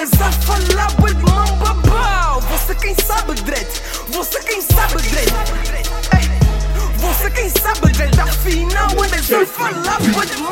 [0.00, 3.66] andas a falar bué de mambabau Você quem sabe dread,
[4.08, 5.28] você quem sabe dread
[6.98, 10.42] Você quem sabe dread, afinal andas a falar bué de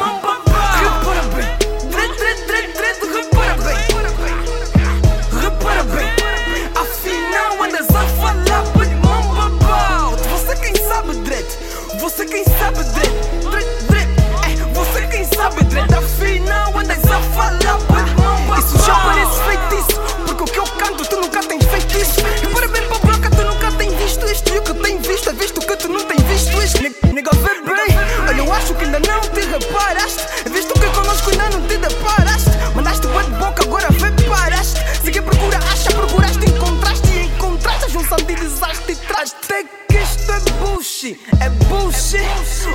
[40.79, 42.21] bullshit, é bullshit.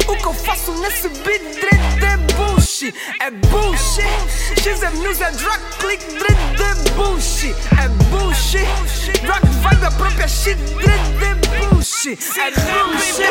[0.10, 2.94] O que eu faço nesse beat dread é bullshit.
[3.22, 4.04] É bullshit.
[4.62, 7.56] XM News é drug click dread é bullshit.
[7.82, 8.68] É bullshit.
[9.22, 12.20] Drug vibe a própria shit dread é bullshit.
[12.38, 13.24] É bullshit.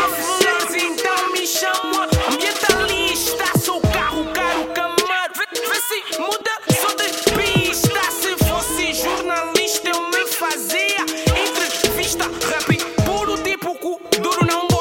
[0.82, 2.08] então me chama.
[2.32, 2.71] Ambientalista,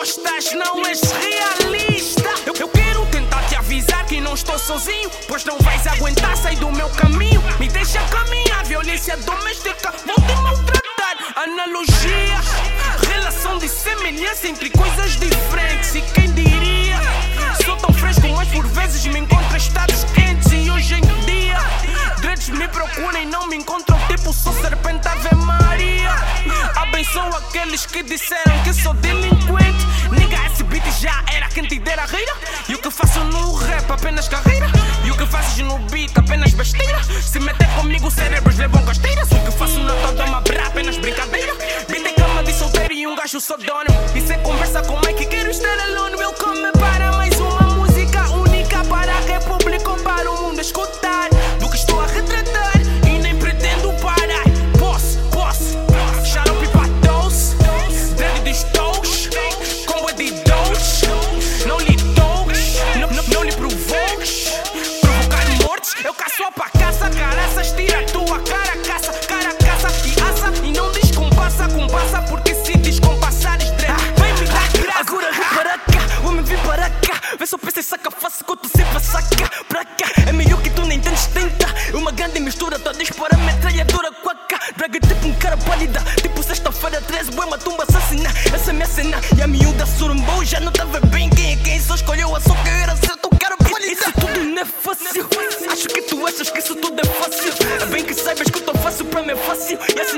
[0.02, 2.28] Gostas, não és realista.
[2.48, 6.56] Eu, eu quero tentar te avisar que não estou sozinho Pois não vais aguentar sair
[6.56, 7.40] do meu caminho.
[7.60, 9.94] Me deixa caminhar, violência doméstica.
[10.08, 12.42] Vou te maltratar, analogia
[13.14, 15.94] Relação de semelhança entre coisas diferentes.
[15.94, 16.98] E quem diria?
[17.64, 20.52] Sou tão fresco, mas por vezes me encontro estados quentes.
[20.52, 21.60] E hoje em dia
[22.22, 24.00] Dreads me procuram e não me encontram.
[24.08, 26.16] Tipo sou serpente Ave Maria.
[26.76, 29.91] Abençoa aqueles que disseram que sou delinquente
[36.12, 37.04] beat apenas besteira.
[37.04, 41.54] Se meter comigo cérebros levam casteiras O que faço na tua dama bra apenas brincadeira.
[41.90, 45.50] Em cama de solteiro e um gajo só dono E sem conversa com Mike quero
[45.50, 46.16] estar alone.
[46.16, 46.81] Welcome para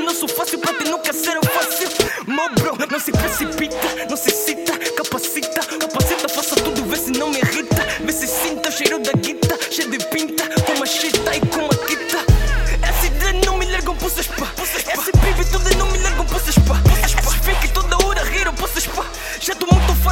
[0.04, 1.88] não sou fácil pra ti nunca será fácil.
[2.28, 3.78] Mo bro, não se precipita,
[4.10, 4.83] não se cita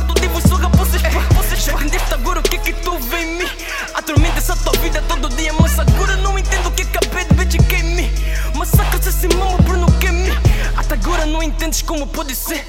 [0.01, 3.37] farto de vos pulsas pá Já entendeste agora o que é que tu vê em
[3.37, 3.49] mim?
[3.93, 7.45] Atormenta essa tua vida todo dia Mas agora não entendo o que acabei de ver
[7.45, 8.11] de game
[8.55, 10.31] Massacra-se esse mama Bruno Kemi
[10.75, 12.65] Até agora não entendes como pode ser.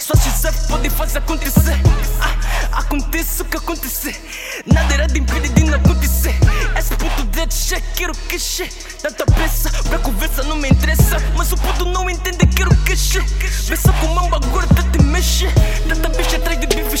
[0.00, 1.76] Só XF pode fazer acontecer.
[2.20, 4.20] Ah, Acontece o que acontecer.
[4.66, 6.38] Nada era de impedir de não acontecer
[8.04, 8.68] quero que che.
[9.00, 13.20] Tanta pressa pra conversa não me interessa Mas o puto não entende, quero que che.
[13.66, 15.46] Vê só com mamba agora te mexe
[15.88, 16.98] Tanta bicha atrás de bife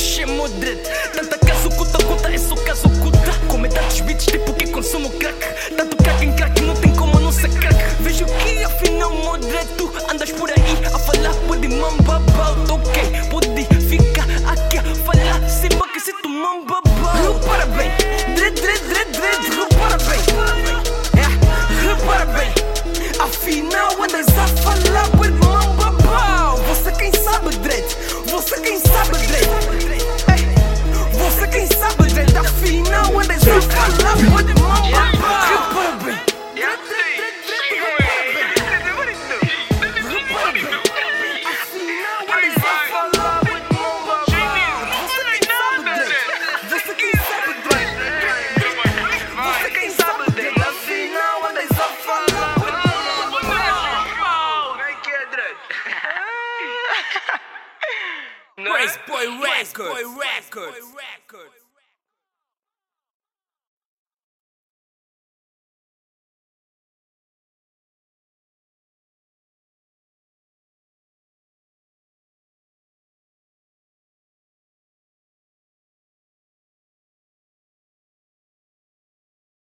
[59.58, 60.00] Race Boy Records.
[60.02, 61.03] Boy Records.